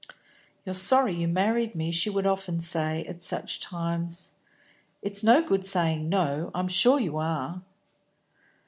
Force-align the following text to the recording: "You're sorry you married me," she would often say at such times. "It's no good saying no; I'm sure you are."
"You're 0.65 0.73
sorry 0.73 1.13
you 1.13 1.27
married 1.27 1.75
me," 1.75 1.91
she 1.91 2.09
would 2.09 2.25
often 2.25 2.59
say 2.59 3.05
at 3.05 3.21
such 3.21 3.59
times. 3.59 4.31
"It's 5.03 5.23
no 5.23 5.43
good 5.43 5.63
saying 5.63 6.09
no; 6.09 6.49
I'm 6.55 6.69
sure 6.69 6.99
you 6.99 7.17
are." 7.19 7.61